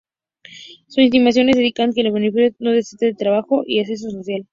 Sus 0.87 0.97
investigaciones 0.97 1.57
indican 1.57 1.93
que 1.93 2.01
el 2.01 2.11
beneficio 2.11 2.55
no 2.57 2.71
desalienta 2.71 3.05
el 3.05 3.17
trabajo 3.17 3.61
y 3.67 3.77
el 3.77 3.83
ascenso 3.83 4.09
social. 4.09 4.47